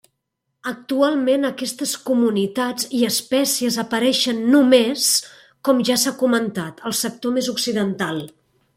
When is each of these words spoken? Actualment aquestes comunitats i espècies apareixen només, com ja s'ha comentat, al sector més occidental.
Actualment 0.69 1.49
aquestes 1.49 1.91
comunitats 2.07 2.87
i 2.99 3.03
espècies 3.09 3.79
apareixen 3.85 4.43
només, 4.57 5.07
com 5.69 5.87
ja 5.91 6.01
s'ha 6.05 6.17
comentat, 6.25 6.85
al 6.91 7.01
sector 7.05 7.37
més 7.41 7.53
occidental. 7.59 8.25